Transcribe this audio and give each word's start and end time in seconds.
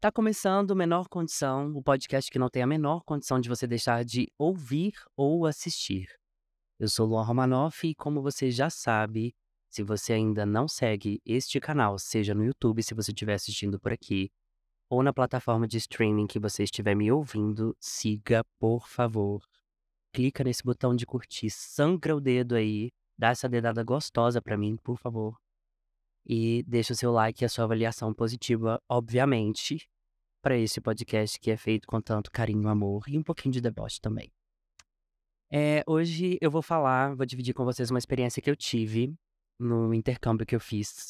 Tá 0.00 0.10
começando 0.10 0.74
Menor 0.74 1.06
Condição, 1.06 1.76
o 1.76 1.82
podcast 1.82 2.30
que 2.30 2.38
não 2.38 2.48
tem 2.48 2.62
a 2.62 2.66
menor 2.66 3.02
condição 3.04 3.38
de 3.38 3.50
você 3.50 3.66
deixar 3.66 4.02
de 4.02 4.32
ouvir 4.38 4.94
ou 5.14 5.44
assistir. 5.44 6.08
Eu 6.78 6.88
sou 6.88 7.06
Luan 7.06 7.22
Romanoff 7.22 7.86
e 7.86 7.94
como 7.94 8.22
você 8.22 8.50
já 8.50 8.70
sabe, 8.70 9.34
se 9.68 9.82
você 9.82 10.14
ainda 10.14 10.46
não 10.46 10.66
segue 10.66 11.20
este 11.26 11.60
canal, 11.60 11.98
seja 11.98 12.34
no 12.34 12.42
YouTube 12.42 12.82
se 12.82 12.94
você 12.94 13.10
estiver 13.10 13.34
assistindo 13.34 13.78
por 13.78 13.92
aqui, 13.92 14.30
ou 14.88 15.02
na 15.02 15.12
plataforma 15.12 15.68
de 15.68 15.76
streaming 15.76 16.26
que 16.26 16.38
você 16.38 16.62
estiver 16.62 16.94
me 16.94 17.12
ouvindo, 17.12 17.76
siga, 17.78 18.42
por 18.58 18.88
favor. 18.88 19.42
Clica 20.14 20.42
nesse 20.42 20.62
botão 20.64 20.96
de 20.96 21.04
curtir, 21.04 21.50
sangra 21.50 22.16
o 22.16 22.20
dedo 22.20 22.54
aí, 22.54 22.90
dá 23.18 23.28
essa 23.28 23.50
dedada 23.50 23.84
gostosa 23.84 24.40
pra 24.40 24.56
mim, 24.56 24.78
por 24.82 24.96
favor. 24.96 25.36
E 26.28 26.62
deixa 26.64 26.92
o 26.92 26.96
seu 26.96 27.10
like 27.10 27.42
e 27.42 27.46
a 27.46 27.48
sua 27.48 27.64
avaliação 27.64 28.12
positiva, 28.12 28.78
obviamente, 28.88 29.88
para 30.42 30.56
esse 30.56 30.80
podcast 30.80 31.40
que 31.40 31.50
é 31.50 31.56
feito 31.56 31.86
com 31.86 32.00
tanto 32.00 32.30
carinho, 32.30 32.68
amor 32.68 33.04
e 33.08 33.16
um 33.16 33.22
pouquinho 33.22 33.52
de 33.52 33.60
deboche 33.60 34.00
também. 34.00 34.30
É, 35.50 35.82
hoje 35.86 36.36
eu 36.42 36.50
vou 36.50 36.60
falar, 36.60 37.14
vou 37.14 37.24
dividir 37.24 37.54
com 37.54 37.64
vocês 37.64 37.90
uma 37.90 37.98
experiência 37.98 38.42
que 38.42 38.50
eu 38.50 38.56
tive 38.56 39.14
no 39.58 39.94
intercâmbio 39.94 40.44
que 40.44 40.54
eu 40.54 40.60
fiz 40.60 41.08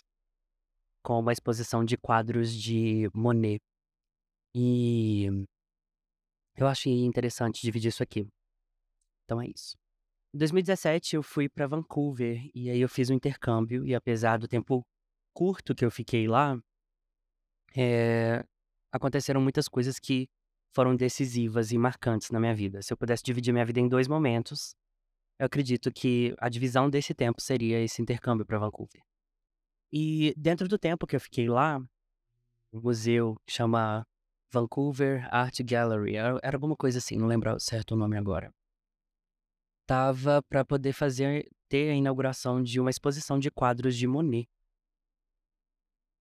com 1.02 1.18
uma 1.18 1.32
exposição 1.32 1.84
de 1.84 1.96
quadros 1.96 2.54
de 2.54 3.10
Monet. 3.12 3.60
E 4.54 5.26
eu 6.56 6.66
achei 6.66 7.04
interessante 7.04 7.62
dividir 7.62 7.88
isso 7.88 8.02
aqui. 8.02 8.28
Então 9.24 9.40
é 9.40 9.48
isso. 9.48 9.76
Em 10.32 10.38
2017 10.38 11.16
eu 11.16 11.22
fui 11.22 11.48
para 11.48 11.66
Vancouver 11.66 12.50
e 12.54 12.70
aí 12.70 12.80
eu 12.80 12.88
fiz 12.88 13.10
um 13.10 13.14
intercâmbio 13.14 13.84
e 13.86 13.94
apesar 13.94 14.38
do 14.38 14.46
tempo 14.46 14.86
curto 15.32 15.74
que 15.74 15.84
eu 15.84 15.90
fiquei 15.90 16.26
lá, 16.26 16.58
é, 17.76 18.44
aconteceram 18.92 19.40
muitas 19.40 19.68
coisas 19.68 19.98
que 19.98 20.28
foram 20.74 20.94
decisivas 20.94 21.72
e 21.72 21.78
marcantes 21.78 22.30
na 22.30 22.40
minha 22.40 22.54
vida. 22.54 22.82
Se 22.82 22.92
eu 22.92 22.96
pudesse 22.96 23.22
dividir 23.22 23.52
minha 23.52 23.64
vida 23.64 23.80
em 23.80 23.88
dois 23.88 24.06
momentos, 24.06 24.74
eu 25.38 25.46
acredito 25.46 25.92
que 25.92 26.34
a 26.38 26.48
divisão 26.48 26.90
desse 26.90 27.14
tempo 27.14 27.40
seria 27.40 27.80
esse 27.80 28.02
intercâmbio 28.02 28.44
para 28.44 28.58
Vancouver. 28.58 29.02
E 29.92 30.34
dentro 30.36 30.68
do 30.68 30.78
tempo 30.78 31.06
que 31.06 31.16
eu 31.16 31.20
fiquei 31.20 31.48
lá, 31.48 31.80
o 32.72 32.80
museu 32.80 33.36
chama 33.48 34.06
Vancouver 34.52 35.26
Art 35.34 35.60
Gallery, 35.62 36.16
era 36.16 36.56
alguma 36.56 36.76
coisa 36.76 36.98
assim, 36.98 37.16
não 37.16 37.26
lembro 37.26 37.58
certo 37.60 37.92
o 37.92 37.96
nome 37.96 38.16
agora. 38.16 38.52
Tava 39.86 40.42
para 40.42 40.64
poder 40.64 40.92
fazer 40.92 41.48
ter 41.68 41.90
a 41.90 41.94
inauguração 41.94 42.62
de 42.62 42.80
uma 42.80 42.90
exposição 42.90 43.38
de 43.38 43.50
quadros 43.50 43.96
de 43.96 44.06
Monet. 44.06 44.48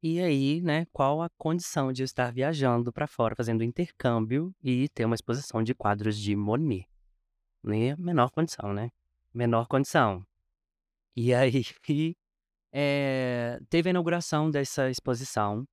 E 0.02 0.20
aí, 0.22 0.62
né, 0.62 0.86
qual 0.94 1.24
a 1.24 1.30
condição 1.38 1.92
de 1.92 2.04
eu 2.04 2.06
estar 2.06 2.32
viajando 2.32 2.94
para 2.94 3.08
fora, 3.08 3.36
fazendo 3.36 3.64
intercâmbio 3.64 4.54
e 4.62 4.88
ter 4.90 5.06
uma 5.06 5.16
exposição 5.16 5.64
de 5.64 5.74
quadros 5.74 6.20
de 6.20 6.36
Monet? 6.36 6.88
A 7.66 7.98
menor 7.98 8.30
condição, 8.30 8.74
né? 8.74 8.92
Menor 9.34 9.68
condição. 9.68 10.24
E 11.16 11.34
aí, 11.34 11.64
é, 12.72 13.60
teve 13.70 13.90
a 13.90 13.92
inauguração 13.92 14.52
dessa 14.52 14.88
exposição. 14.88 15.68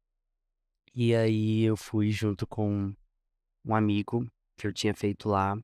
E 0.94 1.14
aí 1.14 1.62
eu 1.62 1.76
fui 1.76 2.10
junto 2.10 2.46
com 2.46 2.94
um 3.62 3.74
amigo 3.74 4.26
que 4.56 4.66
eu 4.66 4.72
tinha 4.72 4.94
feito 4.94 5.28
lá 5.28 5.54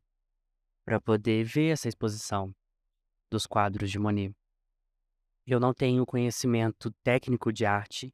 para 0.84 1.00
poder 1.00 1.44
ver 1.44 1.70
essa 1.70 1.88
exposição 1.88 2.54
dos 3.30 3.46
quadros 3.46 3.90
de 3.90 3.98
Monet. 3.98 4.34
Eu 5.46 5.58
não 5.58 5.72
tenho 5.72 6.04
conhecimento 6.04 6.90
técnico 7.02 7.50
de 7.52 7.64
arte, 7.64 8.12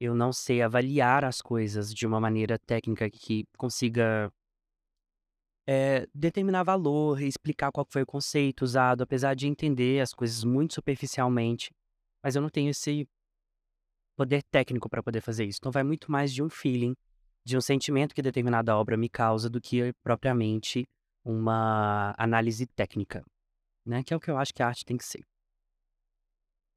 eu 0.00 0.14
não 0.14 0.32
sei 0.32 0.62
avaliar 0.62 1.24
as 1.24 1.42
coisas 1.42 1.92
de 1.92 2.06
uma 2.06 2.18
maneira 2.18 2.58
técnica 2.58 3.10
que 3.10 3.44
consiga 3.58 4.32
é, 5.66 6.08
determinar 6.14 6.62
valor, 6.62 7.20
explicar 7.20 7.70
qual 7.70 7.86
foi 7.88 8.02
o 8.02 8.06
conceito 8.06 8.62
usado, 8.62 9.02
apesar 9.02 9.34
de 9.34 9.46
entender 9.46 10.00
as 10.00 10.14
coisas 10.14 10.42
muito 10.42 10.74
superficialmente, 10.74 11.70
mas 12.24 12.34
eu 12.34 12.40
não 12.40 12.48
tenho 12.48 12.70
esse 12.70 13.06
poder 14.16 14.42
técnico 14.50 14.88
para 14.88 15.02
poder 15.02 15.20
fazer 15.20 15.44
isso. 15.44 15.58
Então 15.60 15.70
vai 15.70 15.82
muito 15.82 16.10
mais 16.10 16.32
de 16.32 16.42
um 16.42 16.48
feeling, 16.48 16.96
de 17.44 17.56
um 17.56 17.60
sentimento 17.60 18.14
que 18.14 18.22
determinada 18.22 18.76
obra 18.76 18.96
me 18.96 19.08
causa 19.08 19.50
do 19.50 19.60
que 19.60 19.92
propriamente 20.02 20.88
uma 21.22 22.14
análise 22.16 22.66
técnica, 22.66 23.22
né? 23.84 24.02
Que 24.02 24.14
é 24.14 24.16
o 24.16 24.20
que 24.20 24.30
eu 24.30 24.38
acho 24.38 24.54
que 24.54 24.62
a 24.62 24.68
arte 24.68 24.84
tem 24.84 24.96
que 24.96 25.04
ser. 25.04 25.22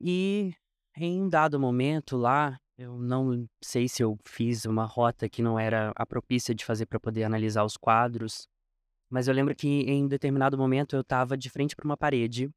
E 0.01 0.53
em 0.97 1.21
um 1.21 1.29
dado 1.29 1.59
momento 1.59 2.17
lá, 2.17 2.59
eu 2.77 2.97
não 2.97 3.47
sei 3.61 3.87
se 3.87 4.03
eu 4.03 4.17
fiz 4.25 4.65
uma 4.65 4.85
rota 4.85 5.29
que 5.29 5.41
não 5.41 5.59
era 5.59 5.91
a 5.95 6.05
propícia 6.05 6.53
de 6.55 6.65
fazer 6.65 6.85
para 6.85 6.99
poder 6.99 7.23
analisar 7.23 7.63
os 7.63 7.77
quadros, 7.77 8.47
mas 9.09 9.27
eu 9.27 9.33
lembro 9.33 9.55
que 9.55 9.67
em 9.67 10.07
determinado 10.07 10.57
momento 10.57 10.95
eu 10.95 11.01
estava 11.01 11.37
de 11.37 11.49
frente 11.49 11.75
para 11.75 11.85
uma 11.85 11.97
parede 11.97 12.49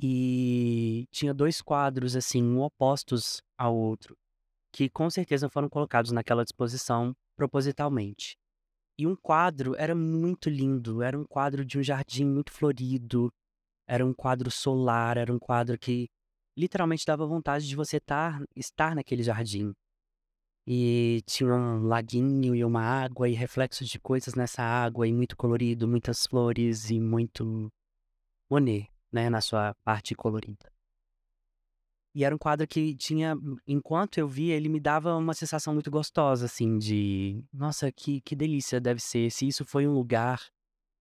e 0.00 1.06
tinha 1.10 1.34
dois 1.34 1.60
quadros 1.60 2.14
assim, 2.14 2.42
um 2.42 2.60
opostos 2.60 3.42
ao 3.56 3.74
outro, 3.74 4.16
que 4.72 4.88
com 4.88 5.08
certeza 5.10 5.48
foram 5.48 5.68
colocados 5.68 6.12
naquela 6.12 6.44
disposição 6.44 7.16
propositalmente. 7.34 8.36
E 8.98 9.06
um 9.06 9.16
quadro 9.16 9.74
era 9.76 9.94
muito 9.94 10.50
lindo, 10.50 11.02
era 11.02 11.18
um 11.18 11.24
quadro 11.24 11.64
de 11.64 11.78
um 11.78 11.82
jardim 11.82 12.24
muito 12.24 12.52
florido, 12.52 13.32
era 13.86 14.04
um 14.04 14.12
quadro 14.12 14.50
solar, 14.50 15.16
era 15.16 15.32
um 15.32 15.38
quadro 15.38 15.78
que 15.78 16.08
literalmente 16.58 17.06
dava 17.06 17.24
vontade 17.24 17.68
de 17.68 17.76
você 17.76 18.00
tar, 18.00 18.42
estar 18.56 18.94
naquele 18.94 19.22
jardim. 19.22 19.72
E 20.66 21.22
tinha 21.24 21.54
um 21.54 21.86
laguinho 21.86 22.54
e 22.54 22.64
uma 22.64 22.82
água 22.82 23.28
e 23.28 23.32
reflexos 23.32 23.88
de 23.88 23.98
coisas 23.98 24.34
nessa 24.34 24.62
água 24.62 25.06
e 25.06 25.12
muito 25.12 25.36
colorido, 25.36 25.88
muitas 25.88 26.26
flores 26.26 26.90
e 26.90 27.00
muito 27.00 27.72
Monet, 28.50 28.90
né, 29.10 29.30
na 29.30 29.40
sua 29.40 29.74
parte 29.84 30.14
colorida. 30.14 30.70
E 32.14 32.24
era 32.24 32.34
um 32.34 32.38
quadro 32.38 32.66
que 32.66 32.96
tinha, 32.96 33.36
enquanto 33.66 34.18
eu 34.18 34.26
via, 34.26 34.56
ele 34.56 34.68
me 34.68 34.80
dava 34.80 35.14
uma 35.16 35.34
sensação 35.34 35.72
muito 35.72 35.90
gostosa, 35.90 36.46
assim, 36.46 36.76
de 36.76 37.44
nossa, 37.52 37.92
que, 37.92 38.20
que 38.22 38.34
delícia 38.34 38.80
deve 38.80 39.00
ser. 39.00 39.30
Se 39.30 39.46
isso 39.46 39.64
foi 39.64 39.86
um 39.86 39.92
lugar 39.92 40.42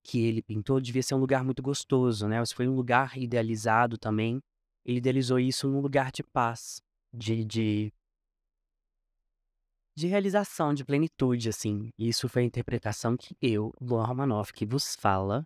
que 0.04 0.24
ele 0.24 0.42
pintou, 0.42 0.80
devia 0.80 1.02
ser 1.02 1.16
um 1.16 1.20
lugar 1.20 1.44
muito 1.44 1.62
gostoso, 1.62 2.28
né? 2.28 2.46
Se 2.46 2.54
foi 2.54 2.68
um 2.68 2.76
lugar 2.76 3.18
idealizado 3.18 3.98
também, 3.98 4.40
ele 4.88 5.00
idealizou 5.00 5.38
isso 5.38 5.68
num 5.68 5.82
lugar 5.82 6.12
de 6.14 6.24
paz, 6.24 6.82
de, 7.14 7.44
de, 7.44 7.94
de 9.94 10.08
realização, 10.08 10.74
de 10.74 10.86
plenitude, 10.86 11.50
assim. 11.50 11.92
E 11.98 12.08
isso 12.08 12.30
foi 12.30 12.44
a 12.44 12.46
interpretação 12.46 13.18
que 13.18 13.36
eu, 13.42 13.74
Luan 13.82 14.06
Romanoff, 14.06 14.54
que 14.54 14.66
vos 14.66 14.96
fala, 14.96 15.46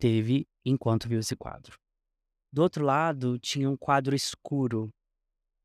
teve 0.00 0.48
enquanto 0.64 1.08
viu 1.08 1.20
esse 1.20 1.36
quadro. 1.36 1.78
Do 2.52 2.62
outro 2.62 2.84
lado, 2.84 3.38
tinha 3.38 3.70
um 3.70 3.76
quadro 3.76 4.16
escuro, 4.16 4.90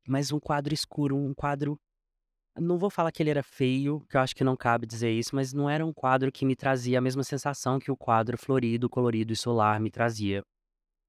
mas 0.06 0.30
um 0.30 0.38
quadro 0.38 0.72
escuro, 0.72 1.16
um 1.16 1.34
quadro. 1.34 1.76
Não 2.56 2.78
vou 2.78 2.88
falar 2.88 3.10
que 3.10 3.20
ele 3.20 3.30
era 3.30 3.42
feio, 3.42 4.00
que 4.08 4.16
eu 4.16 4.20
acho 4.20 4.34
que 4.34 4.44
não 4.44 4.56
cabe 4.56 4.86
dizer 4.86 5.10
isso, 5.10 5.34
mas 5.34 5.52
não 5.52 5.68
era 5.68 5.84
um 5.84 5.92
quadro 5.92 6.30
que 6.30 6.46
me 6.46 6.54
trazia 6.54 6.98
a 6.98 7.02
mesma 7.02 7.24
sensação 7.24 7.80
que 7.80 7.90
o 7.90 7.96
quadro 7.96 8.38
florido, 8.38 8.88
colorido 8.88 9.32
e 9.32 9.36
solar 9.36 9.80
me 9.80 9.90
trazia. 9.90 10.44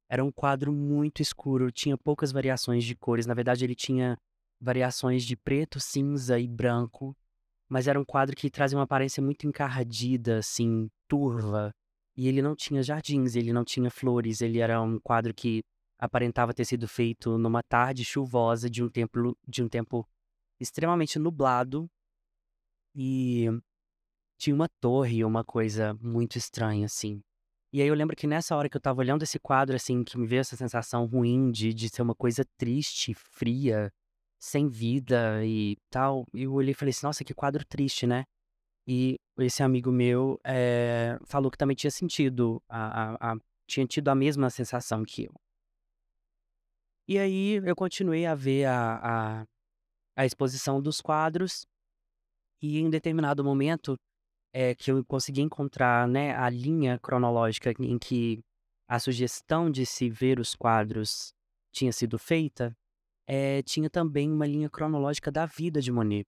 Era 0.10 0.24
um 0.24 0.32
quadro 0.32 0.72
muito 0.72 1.22
escuro, 1.22 1.72
tinha 1.72 1.98
poucas 1.98 2.32
variações 2.32 2.84
de 2.84 2.96
cores. 2.96 3.26
Na 3.26 3.34
verdade, 3.34 3.66
ele 3.66 3.76
tinha 3.76 4.18
variações 4.60 5.24
de 5.24 5.36
preto, 5.36 5.80
cinza 5.80 6.40
e 6.40 6.48
branco. 6.48 7.16
Mas 7.70 7.88
era 7.88 8.00
um 8.00 8.06
quadro 8.06 8.36
que 8.36 8.50
trazia 8.50 8.78
uma 8.78 8.86
aparência 8.86 9.22
muito 9.22 9.46
encardida, 9.46 10.40
assim, 10.40 10.90
turva. 11.08 11.72
E 12.16 12.28
ele 12.28 12.42
não 12.42 12.56
tinha 12.56 12.82
jardins, 12.82 13.36
ele 13.36 13.52
não 13.52 13.66
tinha 13.66 13.92
flores. 13.92 14.42
Ele 14.42 14.60
era 14.60 14.82
um 14.82 14.98
quadro 15.00 15.34
que 15.34 15.62
aparentava 16.00 16.54
ter 16.54 16.64
sido 16.64 16.88
feito 16.88 17.38
numa 17.38 17.62
tarde 17.62 18.06
chuvosa 18.06 18.70
de 18.70 18.82
um 18.82 18.90
tempo, 18.90 19.38
de 19.46 19.62
um 19.62 19.68
tempo 19.68 20.08
extremamente 20.60 21.20
nublado. 21.20 21.90
E 22.96 23.48
tinha 24.38 24.56
uma 24.56 24.70
torre, 24.80 25.24
uma 25.26 25.44
coisa 25.44 25.94
muito 25.96 26.38
estranha, 26.38 26.86
assim. 26.86 27.22
E 27.74 27.82
aí 27.82 27.88
eu 27.88 27.96
lembro 27.96 28.16
que 28.16 28.26
nessa 28.26 28.56
hora 28.56 28.70
que 28.70 28.78
eu 28.78 28.82
tava 28.82 29.02
olhando 29.02 29.24
esse 29.24 29.38
quadro, 29.40 29.76
assim, 29.76 30.04
que 30.04 30.18
me 30.18 30.26
veio 30.26 30.40
essa 30.40 30.56
sensação 30.56 31.06
ruim 31.06 31.52
de, 31.52 31.74
de 31.74 31.90
ser 31.90 32.02
uma 32.02 32.16
coisa 32.16 32.46
triste, 32.58 33.14
fria, 33.14 33.92
sem 34.40 34.70
vida 34.70 35.46
e 35.46 35.76
tal, 35.90 36.26
eu 36.34 36.54
olhei 36.54 36.72
e 36.72 36.74
falei 36.74 36.92
assim, 36.92 37.06
nossa, 37.06 37.24
que 37.24 37.34
quadro 37.34 37.66
triste, 37.66 38.08
né? 38.08 38.24
E 38.88 39.20
esse 39.38 39.62
amigo 39.62 39.92
meu 39.92 40.40
é, 40.46 41.18
falou 41.26 41.52
que 41.52 41.58
também 41.58 41.76
tinha 41.76 41.92
sentido, 41.92 42.62
a, 42.70 43.16
a, 43.16 43.34
a, 43.34 43.38
tinha 43.68 43.86
tido 43.86 44.08
a 44.08 44.16
mesma 44.16 44.50
sensação 44.50 45.04
que 45.04 45.26
eu. 45.26 45.34
E 47.06 47.20
aí 47.20 47.56
eu 47.66 47.76
continuei 47.76 48.26
a 48.26 48.34
ver 48.34 48.66
a, 48.66 49.42
a, 49.42 49.46
a 50.16 50.26
exposição 50.26 50.82
dos 50.82 51.02
quadros 51.02 51.66
e 52.62 52.80
em 52.80 52.90
determinado 52.90 53.44
momento 53.44 53.98
é, 54.60 54.74
que 54.74 54.92
eu 54.92 55.06
consegui 55.06 55.42
encontrar 55.42 56.08
né, 56.08 56.36
a 56.36 56.50
linha 56.50 56.98
cronológica 56.98 57.72
em 57.80 58.00
que 58.00 58.44
a 58.88 59.00
sugestão 59.00 59.70
de 59.70 59.86
se 59.86 60.10
ver 60.10 60.40
os 60.40 60.56
quadros 60.56 61.32
tinha 61.72 61.94
sido 61.94 62.18
feita, 62.18 62.76
eh, 63.28 63.62
tinha 63.62 63.88
também 63.88 64.32
uma 64.32 64.48
linha 64.48 64.68
cronológica 64.68 65.32
da 65.32 65.46
vida 65.46 65.80
de 65.80 65.92
Monet. 65.92 66.26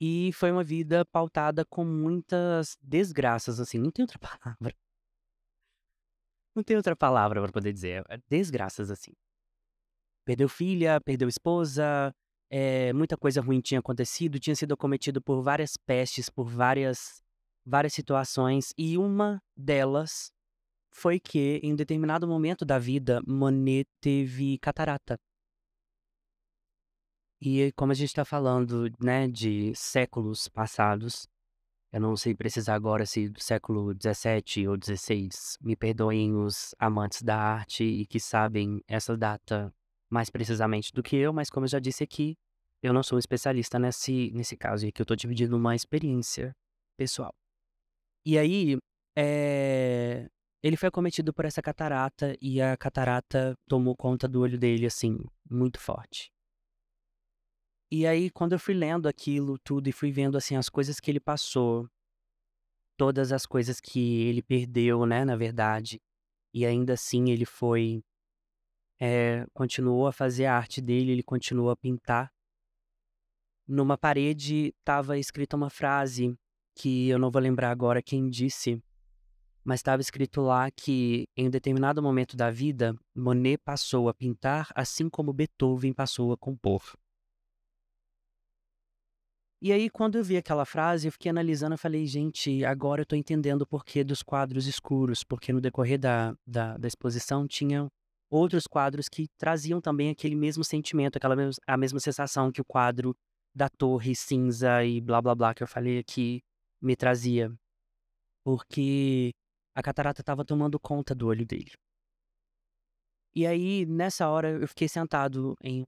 E 0.00 0.30
foi 0.34 0.52
uma 0.52 0.62
vida 0.62 1.04
pautada 1.04 1.64
com 1.64 1.84
muitas 1.84 2.76
desgraças, 2.80 3.58
assim, 3.58 3.78
não 3.78 3.90
tem 3.90 4.04
outra 4.04 4.18
palavra. 4.20 4.72
Não 6.54 6.62
tem 6.62 6.76
outra 6.76 6.94
palavra 6.94 7.42
pra 7.42 7.50
poder 7.50 7.72
dizer, 7.72 8.04
é 8.08 8.18
desgraças, 8.28 8.88
assim. 8.88 9.12
Perdeu 10.24 10.48
filha, 10.48 11.00
perdeu 11.00 11.28
esposa, 11.28 12.14
eh, 12.56 12.92
muita 12.92 13.16
coisa 13.16 13.40
ruim 13.40 13.60
tinha 13.60 13.80
acontecido, 13.80 14.38
tinha 14.38 14.54
sido 14.54 14.74
acometido 14.74 15.20
por 15.20 15.42
várias 15.42 15.76
pestes, 15.76 16.30
por 16.30 16.48
várias 16.48 17.20
várias 17.66 17.92
situações, 17.94 18.72
e 18.78 18.96
uma 18.96 19.42
delas 19.56 20.30
foi 20.92 21.18
que, 21.18 21.58
em 21.64 21.74
determinado 21.74 22.28
momento 22.28 22.64
da 22.64 22.78
vida, 22.78 23.20
Monet 23.26 23.88
teve 24.00 24.56
catarata. 24.58 25.18
E 27.40 27.72
como 27.72 27.90
a 27.90 27.94
gente 27.94 28.14
tá 28.14 28.24
falando, 28.24 28.88
né, 29.02 29.26
de 29.26 29.74
séculos 29.74 30.46
passados, 30.46 31.26
eu 31.92 32.00
não 32.00 32.16
sei 32.16 32.36
precisar 32.36 32.74
agora 32.76 33.04
se 33.04 33.28
do 33.28 33.42
século 33.42 33.92
XVII 33.94 34.68
ou 34.68 34.76
XVI, 34.76 35.28
me 35.60 35.74
perdoem 35.74 36.36
os 36.36 36.72
amantes 36.78 37.20
da 37.22 37.36
arte 37.36 37.82
e 37.82 38.06
que 38.06 38.20
sabem 38.20 38.80
essa 38.86 39.16
data 39.16 39.74
mais 40.08 40.30
precisamente 40.30 40.92
do 40.92 41.02
que 41.02 41.16
eu, 41.16 41.32
mas 41.32 41.50
como 41.50 41.64
eu 41.64 41.70
já 41.70 41.80
disse 41.80 42.04
aqui, 42.04 42.36
eu 42.86 42.92
não 42.92 43.02
sou 43.02 43.18
especialista 43.18 43.78
nesse 43.78 44.30
nesse 44.32 44.56
caso, 44.56 44.84
e 44.84 44.88
aqui 44.90 45.00
eu 45.00 45.06
tô 45.06 45.16
dividindo 45.16 45.56
uma 45.56 45.74
experiência 45.74 46.52
pessoal. 46.98 47.32
E 48.26 48.38
aí, 48.38 48.78
eh, 49.16 50.28
ele 50.62 50.76
foi 50.76 50.88
acometido 50.88 51.32
por 51.32 51.44
essa 51.44 51.62
catarata 51.62 52.36
e 52.40 52.60
a 52.60 52.76
catarata 52.76 53.54
tomou 53.68 53.96
conta 53.96 54.28
do 54.28 54.40
olho 54.40 54.58
dele, 54.58 54.86
assim, 54.86 55.18
muito 55.50 55.78
forte. 55.80 56.30
E 57.90 58.06
aí, 58.06 58.30
quando 58.30 58.52
eu 58.52 58.58
fui 58.58 58.74
lendo 58.74 59.06
aquilo 59.08 59.58
tudo 59.58 59.88
e 59.88 59.92
fui 59.92 60.10
vendo, 60.10 60.36
assim, 60.36 60.56
as 60.56 60.68
coisas 60.68 60.98
que 61.00 61.10
ele 61.10 61.20
passou, 61.20 61.88
todas 62.96 63.32
as 63.32 63.46
coisas 63.46 63.80
que 63.80 64.22
ele 64.22 64.42
perdeu, 64.42 65.06
né, 65.06 65.24
na 65.24 65.36
verdade, 65.36 66.00
e 66.52 66.64
ainda 66.64 66.94
assim 66.94 67.30
ele 67.30 67.44
foi 67.44 68.02
eh, 69.00 69.46
continuou 69.52 70.06
a 70.06 70.12
fazer 70.12 70.46
a 70.46 70.56
arte 70.56 70.80
dele, 70.80 71.12
ele 71.12 71.22
continuou 71.22 71.70
a 71.70 71.76
pintar. 71.76 72.33
Numa 73.66 73.96
parede 73.96 74.74
estava 74.78 75.18
escrita 75.18 75.56
uma 75.56 75.70
frase 75.70 76.36
que 76.76 77.08
eu 77.08 77.18
não 77.18 77.30
vou 77.30 77.40
lembrar 77.40 77.70
agora 77.70 78.02
quem 78.02 78.28
disse, 78.28 78.82
mas 79.64 79.80
estava 79.80 80.02
escrito 80.02 80.42
lá 80.42 80.70
que, 80.70 81.26
em 81.34 81.48
determinado 81.48 82.02
momento 82.02 82.36
da 82.36 82.50
vida, 82.50 82.94
Monet 83.16 83.56
passou 83.64 84.10
a 84.10 84.14
pintar 84.14 84.68
assim 84.74 85.08
como 85.08 85.32
Beethoven 85.32 85.94
passou 85.94 86.32
a 86.32 86.36
compor. 86.36 86.82
E 89.62 89.72
aí, 89.72 89.88
quando 89.88 90.18
eu 90.18 90.24
vi 90.24 90.36
aquela 90.36 90.66
frase, 90.66 91.08
eu 91.08 91.12
fiquei 91.12 91.30
analisando, 91.30 91.72
eu 91.72 91.78
falei: 91.78 92.06
"Gente, 92.06 92.62
agora 92.66 93.00
eu 93.00 93.06
tô 93.06 93.16
entendendo 93.16 93.62
o 93.62 93.66
porquê 93.66 94.04
dos 94.04 94.22
quadros 94.22 94.66
escuros", 94.66 95.24
porque 95.24 95.54
no 95.54 95.60
decorrer 95.60 95.98
da 95.98 96.36
da 96.46 96.76
da 96.76 96.86
exposição 96.86 97.48
tinham 97.48 97.88
outros 98.28 98.66
quadros 98.66 99.08
que 99.08 99.26
traziam 99.38 99.80
também 99.80 100.10
aquele 100.10 100.34
mesmo 100.34 100.62
sentimento, 100.62 101.16
aquela 101.16 101.34
mes 101.34 101.56
a 101.66 101.78
mesma 101.78 101.98
sensação 101.98 102.52
que 102.52 102.60
o 102.60 102.64
quadro 102.64 103.16
da 103.54 103.68
torre 103.68 104.14
cinza 104.14 104.84
e 104.84 105.00
blá-blá-blá 105.00 105.54
que 105.54 105.62
eu 105.62 105.68
falei 105.68 105.98
aqui 105.98 106.42
me 106.80 106.96
trazia. 106.96 107.54
Porque 108.44 109.30
a 109.74 109.82
catarata 109.82 110.20
estava 110.20 110.44
tomando 110.44 110.78
conta 110.78 111.14
do 111.14 111.26
olho 111.28 111.46
dele. 111.46 111.72
E 113.34 113.46
aí, 113.46 113.84
nessa 113.86 114.28
hora, 114.28 114.50
eu 114.50 114.68
fiquei 114.68 114.88
sentado 114.88 115.56
em 115.62 115.82
um 115.82 115.84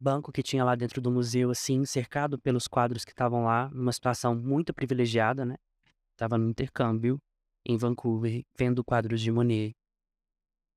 banco 0.00 0.32
que 0.32 0.42
tinha 0.42 0.64
lá 0.64 0.74
dentro 0.74 1.00
do 1.00 1.10
museu, 1.10 1.50
assim, 1.50 1.84
cercado 1.84 2.38
pelos 2.38 2.66
quadros 2.66 3.04
que 3.04 3.12
estavam 3.12 3.44
lá, 3.44 3.68
numa 3.70 3.92
situação 3.92 4.34
muito 4.34 4.74
privilegiada, 4.74 5.44
né. 5.44 5.56
Estava 6.12 6.36
no 6.36 6.48
intercâmbio 6.48 7.18
em 7.64 7.76
Vancouver, 7.76 8.42
vendo 8.56 8.82
quadros 8.82 9.20
de 9.20 9.30
Monet. 9.30 9.72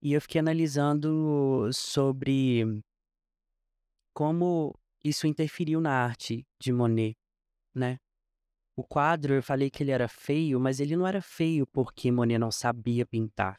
E 0.04 0.14
eu 0.14 0.22
fiquei 0.22 0.40
analisando 0.40 1.70
sobre 1.74 2.82
como 4.14 4.76
isso 5.04 5.28
interferiu 5.28 5.82
na 5.82 5.92
arte 5.92 6.46
de 6.60 6.72
Monet, 6.72 7.16
né. 7.74 7.98
O 8.76 8.84
quadro, 8.84 9.34
eu 9.34 9.44
falei 9.44 9.70
que 9.70 9.84
ele 9.84 9.92
era 9.92 10.08
feio, 10.08 10.60
mas 10.60 10.80
ele 10.80 10.96
não 10.96 11.06
era 11.06 11.22
feio 11.22 11.68
porque 11.68 12.12
Monet 12.12 12.38
não 12.38 12.52
sabia 12.52 13.06
pintar. 13.06 13.58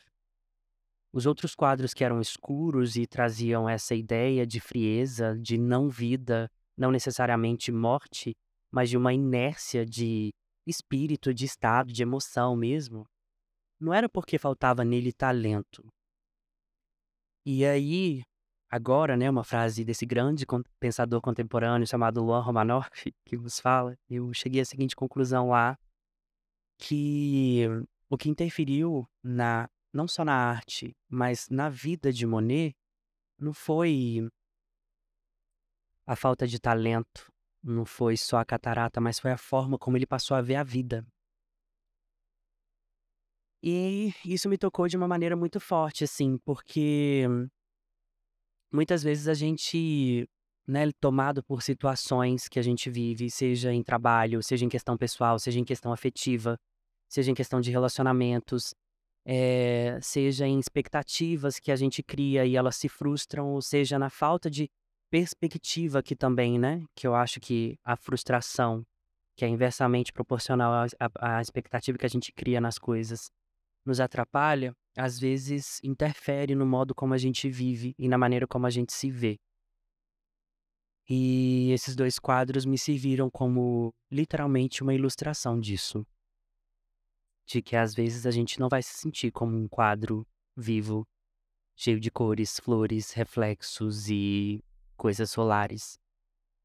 Os 1.12 1.26
outros 1.26 1.54
quadros 1.54 1.92
que 1.92 2.02
eram 2.02 2.20
escuros 2.20 2.96
e 2.96 3.06
traziam 3.06 3.68
essa 3.68 3.94
ideia 3.94 4.46
de 4.46 4.60
frieza, 4.60 5.38
de 5.38 5.58
não 5.58 5.88
vida, 5.88 6.50
não 6.76 6.90
necessariamente 6.90 7.70
morte, 7.70 8.34
mas 8.70 8.88
de 8.88 8.96
uma 8.96 9.12
inércia 9.12 9.84
de 9.84 10.32
espírito, 10.66 11.34
de 11.34 11.44
estado, 11.44 11.92
de 11.92 12.02
emoção 12.02 12.56
mesmo, 12.56 13.04
não 13.78 13.92
era 13.92 14.08
porque 14.08 14.38
faltava 14.38 14.84
nele 14.84 15.12
talento. 15.12 15.86
E 17.44 17.64
aí, 17.66 18.22
agora, 18.72 19.18
né, 19.18 19.28
uma 19.28 19.44
frase 19.44 19.84
desse 19.84 20.06
grande 20.06 20.46
pensador 20.80 21.20
contemporâneo 21.20 21.86
chamado 21.86 22.24
Luan 22.24 22.40
Romanoff, 22.40 22.88
que 23.26 23.36
vos 23.36 23.60
fala, 23.60 23.98
eu 24.08 24.32
cheguei 24.32 24.62
à 24.62 24.64
seguinte 24.64 24.96
conclusão 24.96 25.50
lá 25.50 25.78
que 26.78 27.66
o 28.08 28.16
que 28.16 28.30
interferiu 28.30 29.06
na 29.22 29.68
não 29.92 30.08
só 30.08 30.24
na 30.24 30.34
arte, 30.34 30.96
mas 31.06 31.50
na 31.50 31.68
vida 31.68 32.10
de 32.10 32.26
Monet, 32.26 32.74
não 33.38 33.52
foi 33.52 34.26
a 36.06 36.16
falta 36.16 36.46
de 36.46 36.58
talento, 36.58 37.30
não 37.62 37.84
foi 37.84 38.16
só 38.16 38.38
a 38.38 38.44
catarata, 38.44 39.02
mas 39.02 39.20
foi 39.20 39.32
a 39.32 39.36
forma 39.36 39.78
como 39.78 39.98
ele 39.98 40.06
passou 40.06 40.34
a 40.34 40.40
ver 40.40 40.54
a 40.54 40.64
vida. 40.64 41.06
E 43.62 44.14
isso 44.24 44.48
me 44.48 44.56
tocou 44.56 44.88
de 44.88 44.96
uma 44.96 45.06
maneira 45.06 45.36
muito 45.36 45.60
forte, 45.60 46.04
assim, 46.04 46.38
porque 46.38 47.26
muitas 48.72 49.02
vezes 49.02 49.28
a 49.28 49.34
gente, 49.34 50.28
né, 50.66 50.90
tomado 51.00 51.42
por 51.42 51.62
situações 51.62 52.48
que 52.48 52.58
a 52.58 52.62
gente 52.62 52.90
vive, 52.90 53.30
seja 53.30 53.72
em 53.72 53.82
trabalho, 53.82 54.42
seja 54.42 54.64
em 54.64 54.68
questão 54.68 54.96
pessoal, 54.96 55.38
seja 55.38 55.60
em 55.60 55.64
questão 55.64 55.92
afetiva, 55.92 56.58
seja 57.08 57.30
em 57.30 57.34
questão 57.34 57.60
de 57.60 57.70
relacionamentos, 57.70 58.74
eh, 59.26 59.98
seja 60.02 60.46
em 60.46 60.58
expectativas 60.58 61.58
que 61.58 61.70
a 61.70 61.76
gente 61.76 62.02
cria 62.02 62.46
e 62.46 62.56
elas 62.56 62.76
se 62.76 62.88
frustram, 62.88 63.50
ou 63.50 63.60
seja 63.62 63.98
na 63.98 64.10
falta 64.10 64.50
de 64.50 64.68
perspectiva 65.10 65.98
aqui 65.98 66.16
também, 66.16 66.58
né, 66.58 66.82
que 66.94 67.06
eu 67.06 67.14
acho 67.14 67.38
que 67.38 67.78
a 67.84 67.96
frustração, 67.96 68.82
que 69.36 69.44
é 69.44 69.48
inversamente 69.48 70.12
proporcional 70.12 70.72
à 70.72 71.36
à 71.36 71.40
expectativa 71.40 71.98
que 71.98 72.06
a 72.06 72.08
gente 72.08 72.32
cria 72.32 72.60
nas 72.60 72.78
coisas, 72.78 73.30
nos 73.84 74.00
atrapalha, 74.00 74.74
às 74.96 75.18
vezes 75.18 75.80
interfere 75.82 76.54
no 76.54 76.66
modo 76.66 76.94
como 76.94 77.14
a 77.14 77.18
gente 77.18 77.48
vive 77.48 77.94
e 77.98 78.08
na 78.08 78.18
maneira 78.18 78.46
como 78.46 78.66
a 78.66 78.70
gente 78.70 78.92
se 78.92 79.10
vê. 79.10 79.38
E 81.08 81.70
esses 81.72 81.96
2 81.96 82.18
quadros 82.18 82.64
me 82.64 82.78
serviram 82.78 83.28
como, 83.30 83.92
literalmente, 84.10 84.82
uma 84.82 84.94
ilustração 84.94 85.58
disso. 85.58 86.06
De 87.46 87.60
que 87.60 87.74
às 87.74 87.94
vezes 87.94 88.24
a 88.24 88.30
gente 88.30 88.60
não 88.60 88.68
vai 88.68 88.82
se 88.82 88.94
sentir 88.94 89.32
como 89.32 89.56
um 89.56 89.66
quadro 89.68 90.26
vivo, 90.56 91.04
cheio 91.76 91.98
de 91.98 92.10
cores, 92.10 92.60
flores, 92.60 93.12
reflexos 93.12 94.08
e 94.08 94.62
coisas 94.96 95.30
solares. 95.30 95.98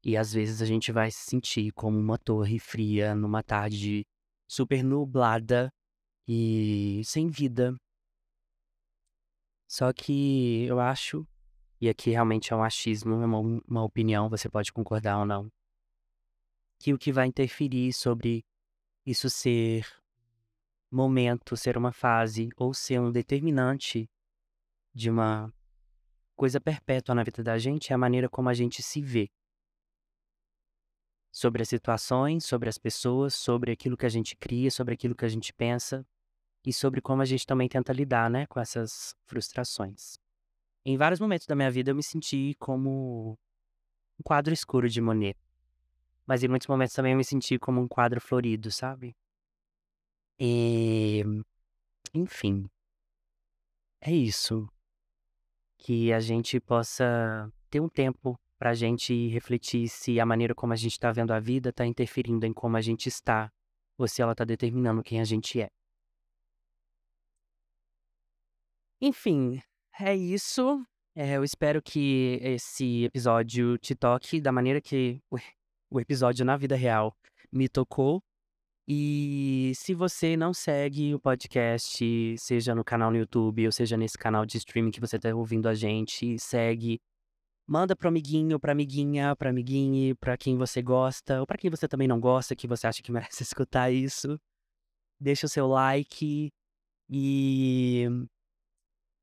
E 0.04 0.16
às 0.16 0.32
vezes 0.32 0.62
a 0.62 0.66
gente 0.66 0.92
vai 0.92 1.10
se 1.10 1.28
sentir 1.28 1.72
como 1.72 1.98
uma 1.98 2.16
torre 2.16 2.58
fria 2.58 3.14
numa 3.14 3.42
tarde 3.42 4.06
super 4.48 4.84
nublada 4.84 5.68
e 6.26 7.02
sem 7.04 7.28
vida. 7.28 7.74
Só 9.68 9.92
que 9.92 10.64
eu 10.64 10.80
acho, 10.80 11.26
e 11.80 11.88
aqui 11.88 12.10
realmente 12.10 12.52
é 12.52 12.56
um 12.56 12.62
achismo, 12.64 13.22
é 13.22 13.26
uma 13.26 13.62
uma 13.68 13.84
opinião, 13.84 14.28
você 14.28 14.48
pode 14.48 14.72
concordar 14.72 15.18
ou 15.18 15.26
não 15.26 15.50
que 16.78 16.94
o 16.94 16.98
que 16.98 17.12
vai 17.12 17.26
interferir 17.26 17.92
sobre 17.92 18.44
isso 19.04 19.28
ser 19.28 19.84
momento, 20.90 21.56
ser 21.56 21.76
uma 21.76 21.92
fase 21.92 22.48
ou 22.56 22.72
ser 22.72 23.00
um 23.00 23.10
determinante 23.10 24.08
de 24.94 25.10
uma 25.10 25.52
coisa 26.36 26.60
perpétua 26.60 27.14
na 27.14 27.24
vida 27.24 27.42
da 27.42 27.58
gente 27.58 27.92
é 27.92 27.94
a 27.94 27.98
maneira 27.98 28.28
como 28.28 28.48
a 28.48 28.54
gente 28.54 28.82
se 28.82 29.02
vê. 29.02 29.28
Sobre 31.32 31.62
as 31.62 31.68
situações, 31.68 32.44
sobre 32.44 32.68
as 32.68 32.78
pessoas, 32.78 33.34
sobre 33.34 33.72
aquilo 33.72 33.96
que 33.96 34.06
a 34.06 34.08
gente 34.08 34.36
cria, 34.36 34.70
sobre 34.70 34.94
aquilo 34.94 35.14
que 35.14 35.24
a 35.24 35.28
gente 35.28 35.52
pensa 35.52 36.06
e 36.68 36.72
sobre 36.72 37.00
como 37.00 37.22
a 37.22 37.24
gente 37.24 37.46
também 37.46 37.66
tenta 37.66 37.94
lidar, 37.94 38.28
né, 38.28 38.46
com 38.46 38.60
essas 38.60 39.14
frustrações. 39.24 40.18
Em 40.84 40.98
vários 40.98 41.18
momentos 41.18 41.46
da 41.46 41.54
minha 41.54 41.70
vida 41.70 41.90
eu 41.90 41.94
me 41.94 42.02
senti 42.02 42.54
como 42.58 43.38
um 44.20 44.22
quadro 44.22 44.52
escuro 44.52 44.86
de 44.86 45.00
Monet. 45.00 45.34
Mas 46.26 46.42
em 46.42 46.48
muitos 46.48 46.68
momentos 46.68 46.94
também 46.94 47.12
eu 47.12 47.16
me 47.16 47.24
senti 47.24 47.58
como 47.58 47.80
um 47.80 47.88
quadro 47.88 48.20
florido, 48.20 48.70
sabe? 48.70 49.16
Eh, 50.38 51.24
enfim. 52.12 52.68
É 54.02 54.12
isso. 54.12 54.68
que 55.78 56.12
a 56.12 56.20
gente 56.20 56.60
possa 56.60 57.50
ter 57.70 57.80
um 57.80 57.88
tempo 57.88 58.38
pra 58.58 58.74
gente 58.74 59.28
refletir 59.28 59.88
se 59.88 60.20
a 60.20 60.26
maneira 60.26 60.54
como 60.54 60.72
a 60.72 60.76
gente 60.76 60.98
tá 60.98 61.12
vendo 61.12 61.32
a 61.32 61.40
vida 61.40 61.72
tá 61.72 61.86
interferindo 61.86 62.44
em 62.44 62.52
como 62.52 62.76
a 62.76 62.80
gente 62.80 63.06
está, 63.08 63.50
ou 63.96 64.06
se 64.08 64.20
ela 64.20 64.34
tá 64.34 64.44
determinando 64.44 65.02
quem 65.02 65.20
a 65.20 65.24
gente 65.24 65.60
é. 65.60 65.70
Enfim, 69.00 69.62
é 70.00 70.14
isso. 70.16 70.84
Eh, 71.14 71.36
eu 71.36 71.44
espero 71.44 71.80
que 71.82 72.38
esse 72.42 73.04
episódio 73.04 73.78
te 73.78 73.94
toque 73.94 74.40
da 74.40 74.52
maneira 74.52 74.80
que 74.80 75.20
o 75.90 76.00
episódio 76.00 76.44
na 76.44 76.56
vida 76.56 76.76
real 76.76 77.16
me 77.52 77.68
tocou. 77.68 78.22
E 78.88 79.72
se 79.74 79.94
você 79.94 80.36
não 80.36 80.54
segue 80.54 81.14
o 81.14 81.20
podcast, 81.20 82.36
seja 82.38 82.74
no 82.74 82.82
canal 82.82 83.10
no 83.10 83.18
YouTube 83.18 83.66
ou 83.66 83.72
seja 83.72 83.96
nesse 83.96 84.16
canal 84.16 84.46
de 84.46 84.56
streaming 84.58 84.90
que 84.90 85.00
você 85.00 85.18
tá 85.18 85.34
ouvindo 85.34 85.68
a 85.68 85.74
gente, 85.74 86.38
segue. 86.38 86.98
Manda 87.66 87.94
para 87.94 88.06
o 88.06 88.08
amiguinho, 88.08 88.58
pra 88.58 88.72
amiguinha, 88.72 89.36
pra 89.36 89.50
amiguinhe, 89.50 90.14
pra 90.14 90.38
quem 90.38 90.56
você 90.56 90.80
gosta 90.82 91.40
ou 91.40 91.46
pra 91.46 91.58
quem 91.58 91.70
você 91.70 91.86
também 91.86 92.08
não 92.08 92.18
gosta, 92.18 92.56
que 92.56 92.66
você 92.66 92.86
acha 92.86 93.02
que 93.02 93.12
merece 93.12 93.42
escutar 93.42 93.92
isso. 93.92 94.40
Deixa 95.20 95.46
o 95.46 95.48
seu 95.50 95.66
like 95.68 96.50
e 97.10 98.06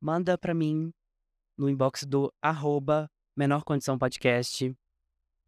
manda 0.06 0.38
pra 0.38 0.54
mim 0.54 0.92
no 1.58 1.68
inbox 1.68 2.04
do 2.04 2.32
arroba 2.40 3.10
Menor 3.36 3.64
Condição 3.64 3.98
Podcast, 3.98 4.72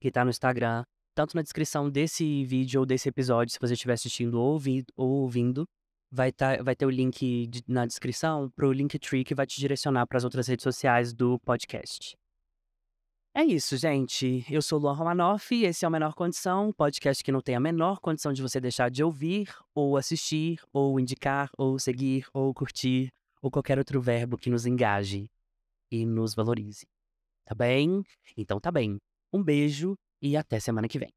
que 0.01 0.09
tá 0.09 0.23
no 0.23 0.31
Instagram, 0.31 0.83
tanto 1.13 1.35
na 1.35 1.43
descrição 1.43 1.87
desse 1.91 2.43
vídeo 2.43 2.79
ou 2.79 2.85
desse 2.85 3.07
episódio, 3.07 3.53
se 3.53 3.59
você 3.59 3.73
estiver 3.73 3.93
assistindo 3.93 4.33
ou 4.41 4.53
ouvi 4.53 4.83
ou 4.95 5.09
ouvindo, 5.21 5.63
vai 6.11 6.31
tá 6.31 6.63
vai 6.63 6.75
ter 6.75 6.87
o 6.87 6.89
link 6.89 7.45
de 7.45 7.61
na 7.67 7.85
descrição 7.85 8.49
para 8.55 8.67
o 8.67 8.71
Linktree 8.71 9.23
que 9.23 9.35
vai 9.35 9.45
te 9.45 9.59
direcionar 9.59 10.07
para 10.07 10.17
as 10.17 10.23
outras 10.23 10.47
redes 10.47 10.63
sociais 10.63 11.13
do 11.13 11.39
podcast. 11.41 12.17
É 13.35 13.43
isso, 13.43 13.77
gente. 13.77 14.43
Eu 14.49 14.63
sou 14.63 14.79
o 14.79 14.81
Luan 14.81 14.93
Romanoff 14.93 15.53
e 15.53 15.65
esse 15.65 15.85
é 15.85 15.87
o 15.87 15.91
Menor 15.91 16.15
Condição, 16.15 16.73
podcast 16.73 17.23
que 17.23 17.31
não 17.31 17.41
tem 17.41 17.53
a 17.53 17.59
menor 17.59 17.99
condição 17.99 18.33
de 18.33 18.41
você 18.41 18.59
deixar 18.59 18.89
de 18.89 19.03
ouvir, 19.03 19.55
ou 19.75 19.97
assistir, 19.97 20.59
ou 20.73 20.99
indicar, 20.99 21.51
ou 21.55 21.77
seguir, 21.77 22.25
ou 22.33 22.51
curtir, 22.55 23.13
ou 23.47 23.51
qualquer 23.51 23.79
outro 23.79 24.01
verbo 24.01 24.37
que 24.37 24.49
nos 24.49 24.65
engaje 24.65 25.31
e 25.89 26.05
nos 26.05 26.35
valorize. 26.35 26.85
Tá 27.45 27.55
bem? 27.55 28.03
Então 28.35 28.59
tá 28.59 28.69
bem. 28.69 28.97
Um 29.31 29.41
beijo 29.41 29.97
e 30.21 30.35
até 30.35 30.59
semana 30.59 30.87
que 30.87 30.99
vem. 30.99 31.13